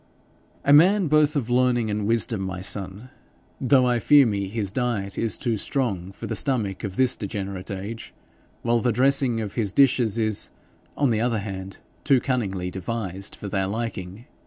[0.65, 3.11] 'A man both of learning and wisdom, my son,
[3.59, 7.69] though I fear me his diet is too strong for the stomach of this degenerate
[7.69, 8.11] age,
[8.63, 10.49] while the dressing of his dishes is,
[10.97, 14.25] on the other hand, too cunningly devised for their liking.